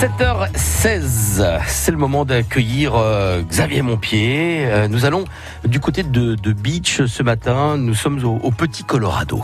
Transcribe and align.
7h16, 0.00 1.60
c'est 1.68 1.92
le 1.92 1.96
moment 1.96 2.24
d'accueillir 2.24 2.94
euh, 2.96 3.42
Xavier 3.42 3.80
Montpied. 3.82 4.66
Euh, 4.66 4.88
nous 4.88 5.04
allons 5.04 5.24
du 5.64 5.78
côté 5.78 6.02
de, 6.02 6.34
de 6.34 6.52
Beach 6.52 7.04
ce 7.06 7.22
matin. 7.22 7.76
Nous 7.76 7.94
sommes 7.94 8.22
au, 8.24 8.36
au 8.42 8.50
Petit 8.50 8.82
Colorado. 8.82 9.40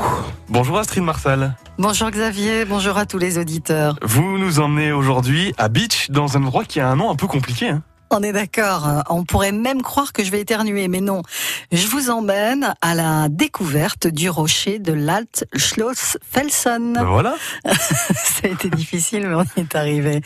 Bonjour 0.49 0.79
Astrid 0.79 1.05
Marsal. 1.05 1.55
Bonjour 1.79 2.11
Xavier, 2.11 2.65
bonjour 2.65 2.99
à 2.99 3.07
tous 3.07 3.19
les 3.19 3.39
auditeurs. 3.39 3.97
Vous 4.03 4.39
nous 4.39 4.59
emmenez 4.59 4.91
aujourd'hui 4.93 5.55
à 5.57 5.69
Beach, 5.69 6.11
dans 6.11 6.37
un 6.37 6.43
endroit 6.43 6.65
qui 6.65 6.81
a 6.81 6.89
un 6.89 6.97
nom 6.97 7.11
un 7.11 7.17
peu 7.17 7.29
compliqué. 7.29 7.69
Hein 7.69 7.83
On 8.13 8.25
est 8.25 8.33
d'accord, 8.33 8.89
hein. 8.89 9.05
on 9.09 9.25
pourrait 9.25 9.53
même 9.53 9.83
croire 9.83 10.13
que 10.13 10.25
je 10.25 10.33
vais 10.33 10.41
éternuer, 10.41 10.89
mais 10.89 11.01
non. 11.01 11.23
Je 11.71 11.87
vous 11.87 12.11
emmène 12.11 12.75
à 12.81 12.97
la 12.97 13.29
découverte 13.29 14.09
du 14.09 14.29
rocher 14.29 14.81
de 14.81 14.93
l'Alt 14.93 15.47
Schloss 15.55 16.19
Felsen. 16.29 16.95
ben 16.95 17.05
voilà. 17.05 17.37
Ça 17.65 18.43
a 18.45 18.49
été 18.49 18.69
difficile, 18.69 19.29
mais 19.29 19.35
on 19.37 19.45
y 19.57 19.61
est 19.61 19.77
arrivé. 19.77 20.23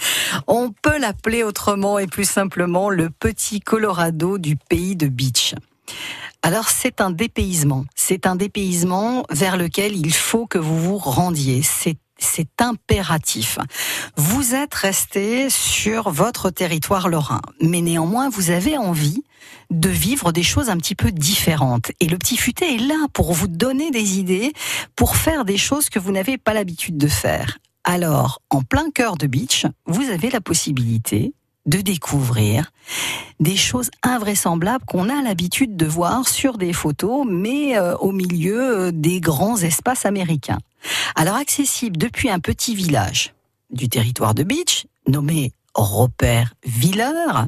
On 0.46 0.70
peut 0.70 0.98
l'appeler 0.98 1.42
autrement 1.42 1.98
et 1.98 2.06
plus 2.06 2.28
simplement 2.28 2.88
le 2.88 3.10
petit 3.10 3.60
Colorado 3.60 4.38
du 4.38 4.56
pays 4.56 4.96
de 4.96 5.08
Beach. 5.08 5.54
Alors 6.40 6.68
c'est 6.68 7.00
un 7.00 7.10
dépaysement, 7.10 7.84
c'est 7.94 8.26
un 8.26 8.36
dépaysement 8.36 9.24
vers 9.30 9.56
lequel 9.56 9.96
il 9.96 10.14
faut 10.14 10.46
que 10.46 10.58
vous 10.58 10.78
vous 10.78 10.98
rendiez. 10.98 11.62
C'est 11.62 11.96
c'est 12.18 12.60
impératif. 12.60 13.58
Vous 14.16 14.54
êtes 14.54 14.74
resté 14.74 15.50
sur 15.50 16.10
votre 16.10 16.50
territoire 16.50 17.08
lorrain, 17.08 17.42
mais 17.60 17.80
néanmoins 17.80 18.28
vous 18.28 18.50
avez 18.50 18.78
envie 18.78 19.22
de 19.70 19.88
vivre 19.88 20.32
des 20.32 20.42
choses 20.42 20.70
un 20.70 20.76
petit 20.76 20.94
peu 20.94 21.10
différentes. 21.12 21.92
Et 22.00 22.06
le 22.06 22.18
petit 22.18 22.36
futé 22.36 22.74
est 22.74 22.78
là 22.78 23.06
pour 23.12 23.32
vous 23.32 23.48
donner 23.48 23.90
des 23.90 24.18
idées, 24.18 24.52
pour 24.96 25.16
faire 25.16 25.44
des 25.44 25.58
choses 25.58 25.90
que 25.90 25.98
vous 25.98 26.12
n'avez 26.12 26.38
pas 26.38 26.54
l'habitude 26.54 26.96
de 26.96 27.08
faire. 27.08 27.58
Alors, 27.84 28.40
en 28.48 28.62
plein 28.62 28.90
cœur 28.90 29.16
de 29.16 29.26
beach, 29.26 29.66
vous 29.86 30.08
avez 30.08 30.30
la 30.30 30.40
possibilité 30.40 31.34
de 31.66 31.80
découvrir 31.80 32.70
des 33.40 33.56
choses 33.56 33.90
invraisemblables 34.02 34.84
qu'on 34.84 35.08
a 35.08 35.22
l'habitude 35.22 35.76
de 35.76 35.86
voir 35.86 36.28
sur 36.28 36.58
des 36.58 36.72
photos, 36.72 37.26
mais 37.28 37.76
euh, 37.76 37.96
au 37.96 38.12
milieu 38.12 38.86
euh, 38.86 38.90
des 38.92 39.20
grands 39.20 39.56
espaces 39.56 40.06
américains. 40.06 40.58
Alors 41.14 41.36
accessible 41.36 41.96
depuis 41.96 42.28
un 42.30 42.40
petit 42.40 42.74
village 42.74 43.34
du 43.70 43.88
territoire 43.88 44.34
de 44.34 44.42
Beach, 44.42 44.86
nommé 45.08 45.52
Robert 45.74 46.54
Villeur, 46.64 47.46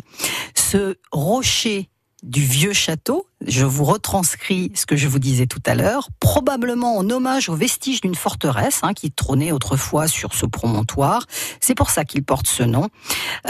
ce 0.54 0.96
rocher 1.12 1.88
du 2.26 2.42
vieux 2.42 2.72
château. 2.72 3.28
Je 3.46 3.64
vous 3.64 3.84
retranscris 3.84 4.72
ce 4.74 4.84
que 4.84 4.96
je 4.96 5.06
vous 5.08 5.18
disais 5.18 5.46
tout 5.46 5.62
à 5.64 5.74
l'heure, 5.74 6.08
probablement 6.20 6.96
en 6.96 7.08
hommage 7.08 7.48
aux 7.48 7.54
vestiges 7.54 8.00
d'une 8.00 8.14
forteresse 8.14 8.80
hein, 8.82 8.92
qui 8.94 9.12
trônait 9.12 9.52
autrefois 9.52 10.08
sur 10.08 10.34
ce 10.34 10.44
promontoire. 10.44 11.26
C'est 11.60 11.74
pour 11.74 11.90
ça 11.90 12.04
qu'il 12.04 12.24
porte 12.24 12.48
ce 12.48 12.64
nom. 12.64 12.88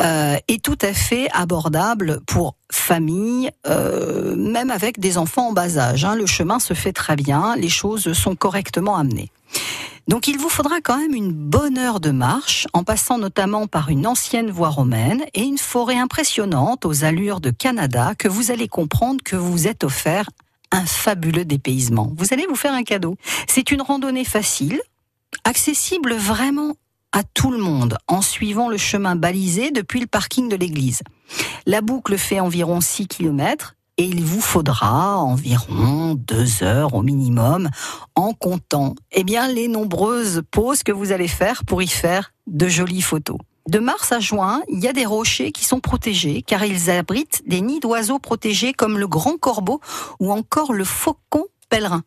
Euh, 0.01 0.37
est 0.49 0.63
tout 0.63 0.79
à 0.83 0.93
fait 0.93 1.29
abordable 1.33 2.21
pour 2.27 2.57
famille, 2.71 3.51
euh, 3.67 4.37
même 4.37 4.71
avec 4.71 5.01
des 5.01 5.19
enfants 5.19 5.49
en 5.49 5.53
bas 5.53 5.79
âge. 5.79 6.05
Hein. 6.05 6.15
Le 6.15 6.27
chemin 6.27 6.59
se 6.59 6.75
fait 6.75 6.93
très 6.93 7.17
bien, 7.17 7.57
les 7.57 7.71
choses 7.71 8.13
sont 8.13 8.37
correctement 8.37 8.97
amenées. 8.97 9.31
Donc 10.09 10.29
il 10.29 10.39
vous 10.39 10.49
faudra 10.49 10.81
quand 10.81 10.99
même 10.99 11.15
une 11.15 11.33
bonne 11.33 11.79
heure 11.79 11.99
de 11.99 12.11
marche, 12.11 12.67
en 12.73 12.85
passant 12.85 13.19
notamment 13.19 13.67
par 13.67 13.89
une 13.89 14.07
ancienne 14.07 14.51
voie 14.51 14.69
romaine 14.69 15.25
et 15.35 15.43
une 15.43 15.59
forêt 15.59 15.99
impressionnante 15.99 16.85
aux 16.85 17.05
allures 17.05 17.41
de 17.41 17.51
Canada, 17.51 18.15
que 18.17 18.29
vous 18.29 18.53
allez 18.53 18.69
comprendre 18.69 19.21
que 19.25 19.37
vous 19.37 19.67
êtes 19.67 19.83
offert 19.83 20.31
un 20.71 20.87
fabuleux 20.87 21.45
dépaysement. 21.45 22.13
Vous 22.17 22.33
allez 22.33 22.47
vous 22.47 22.57
faire 22.57 22.73
un 22.73 22.83
cadeau. 22.83 23.17
C'est 23.49 23.71
une 23.73 23.83
randonnée 23.83 24.25
facile, 24.25 24.81
accessible 25.45 26.15
vraiment 26.15 26.77
à 27.13 27.23
tout 27.23 27.51
le 27.51 27.59
monde, 27.59 27.99
en 28.09 28.21
suivant 28.21 28.69
le 28.69 28.77
chemin 28.77 29.17
balisé 29.17 29.71
depuis 29.71 30.01
le 30.01 30.07
parking 30.07 30.49
de 30.49 30.57
l'église. 30.57 31.03
La 31.65 31.81
boucle 31.81 32.19
fait 32.19 32.41
environ 32.41 32.81
6 32.81 33.09
km 33.09 33.76
et 33.99 34.05
il 34.05 34.25
vous 34.25 34.41
faudra 34.41 35.19
environ 35.19 36.15
deux 36.15 36.63
heures 36.63 36.95
au 36.95 37.03
minimum 37.03 37.71
en 38.15 38.33
comptant 38.33 38.95
eh 39.13 39.25
bien, 39.25 39.49
les 39.49 39.69
nombreuses 39.69 40.43
pauses 40.51 40.83
que 40.83 40.93
vous 40.93 41.13
allez 41.13 41.29
faire 41.29 41.65
pour 41.65 41.83
y 41.83 41.89
faire 41.89 42.33
de 42.47 42.69
jolies 42.69 43.03
photos. 43.03 43.39
De 43.69 43.81
mars 43.81 44.13
à 44.13 44.21
juin, 44.21 44.63
il 44.69 44.79
y 44.79 44.87
a 44.87 44.93
des 44.93 45.05
rochers 45.05 45.51
qui 45.51 45.65
sont 45.65 45.81
protégés 45.81 46.43
car 46.43 46.65
ils 46.65 46.91
abritent 46.91 47.43
des 47.47 47.61
nids 47.61 47.81
d'oiseaux 47.81 48.19
protégés 48.21 48.73
comme 48.73 48.99
le 48.99 49.09
grand 49.09 49.39
corbeau 49.39 49.81
ou 50.21 50.31
encore 50.31 50.73
le 50.73 50.85
faucon 50.85 51.47
pèlerin. 51.69 52.05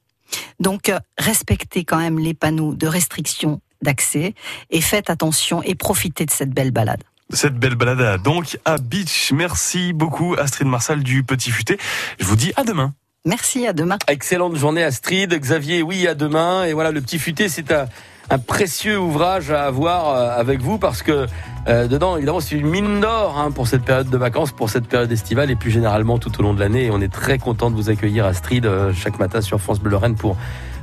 Donc 0.60 0.90
euh, 0.90 1.00
respectez 1.18 1.84
quand 1.84 1.98
même 1.98 2.20
les 2.20 2.34
panneaux 2.34 2.76
de 2.76 2.88
restriction 2.88 3.62
d'accès 3.82 4.36
et 4.70 4.82
faites 4.82 5.10
attention 5.10 5.62
et 5.64 5.76
profitez 5.76 6.26
de 6.26 6.32
cette 6.32 6.52
belle 6.52 6.72
balade. 6.72 7.04
Cette 7.32 7.54
belle 7.54 7.76
balade 7.76 8.24
donc 8.24 8.58
à 8.66 8.78
Beach. 8.80 9.32
Merci 9.36 9.94
beaucoup 9.94 10.36
Astrid 10.40 10.68
Marsal 10.68 11.04
du 11.04 11.24
Petit 11.24 11.52
Futé. 11.52 11.78
Je 12.20 12.26
vous 12.26 12.36
dis 12.36 12.52
à 12.56 12.64
demain. 12.64 12.94
Merci, 13.24 13.68
à 13.68 13.74
demain. 13.74 13.98
Excellente 14.08 14.56
journée 14.56 14.84
Astrid. 14.84 15.32
Xavier, 15.32 15.84
oui, 15.84 16.08
à 16.08 16.16
demain. 16.16 16.64
Et 16.64 16.74
voilà, 16.74 16.92
le 16.92 17.02
Petit 17.02 17.20
Futé, 17.20 17.48
c'est 17.48 17.72
un, 17.72 17.86
un 18.32 18.40
précieux 18.40 18.98
ouvrage 18.98 19.52
à 19.52 19.66
avoir 19.66 20.10
euh, 20.10 20.40
avec 20.40 20.62
vous 20.62 20.80
parce 20.80 21.04
que 21.04 21.28
euh, 21.68 21.88
dedans, 21.88 22.18
évidemment, 22.18 22.40
c'est 22.40 22.56
une 22.56 22.68
mine 22.68 23.00
d'or 23.00 23.38
hein, 23.38 23.52
pour 23.52 23.68
cette 23.68 23.84
période 23.84 24.10
de 24.10 24.18
vacances, 24.18 24.52
pour 24.52 24.72
cette 24.72 24.88
période 24.88 25.12
estivale 25.12 25.52
et 25.52 25.56
plus 25.56 25.70
généralement 25.70 26.18
tout 26.18 26.32
au 26.40 26.42
long 26.42 26.56
de 26.56 26.60
l'année. 26.60 26.86
Et 26.86 26.92
on 26.92 27.00
est 27.00 27.14
très 27.14 27.38
content 27.38 27.70
de 27.70 27.76
vous 27.76 27.92
accueillir 27.92 28.26
Astrid 28.26 28.66
euh, 28.66 28.92
chaque 28.94 29.20
matin 29.20 29.42
sur 29.42 29.62
France 29.62 29.80
Bleu 29.80 29.92
Lorraine 29.92 30.16
pour 30.16 30.36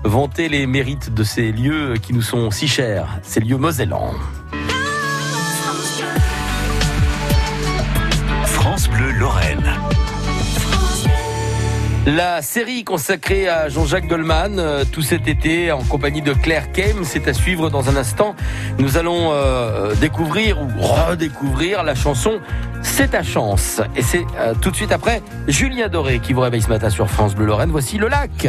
vanter 0.05 0.49
les 0.49 0.69
mérites 0.69 1.13
de 1.13 1.25
ces 1.25 1.51
lieux 1.51 1.95
qui 2.01 2.13
nous 2.13 2.23
sont 2.23 2.53
si 2.53 2.69
chers, 2.69 3.19
ces 3.23 3.41
lieux 3.41 3.57
mosellans. 3.57 4.15
La 12.07 12.41
série 12.41 12.85
consacrée 12.85 13.49
à 13.49 13.69
Jean-Jacques 13.69 14.07
Goldman 14.07 14.61
euh, 14.61 14.85
tout 14.85 15.03
cet 15.03 15.27
été 15.27 15.73
en 15.73 15.83
compagnie 15.83 16.23
de 16.23 16.33
Claire 16.35 16.71
Kem, 16.71 17.03
c'est 17.03 17.27
à 17.27 17.35
suivre 17.35 17.69
dans 17.69 17.91
un 17.91 17.97
instant. 17.97 18.37
Nous 18.79 18.97
allons 18.97 19.33
euh, 19.33 19.93
découvrir 19.97 20.63
ou 20.63 20.69
redécouvrir 20.79 21.83
la 21.83 21.97
chanson 21.97 22.39
C'est 22.81 23.09
ta 23.09 23.25
chance. 23.25 23.81
Et 23.97 24.03
c'est 24.03 24.25
euh, 24.39 24.55
tout 24.55 24.71
de 24.71 24.77
suite 24.77 24.93
après 24.93 25.21
Julien 25.49 25.89
Doré 25.89 26.21
qui 26.21 26.33
vous 26.33 26.43
réveille 26.43 26.63
ce 26.63 26.69
matin 26.69 26.91
sur 26.91 27.11
France 27.11 27.35
Bleu 27.35 27.47
Lorraine. 27.47 27.71
Voici 27.73 27.99
le 27.99 28.07
lac. 28.07 28.47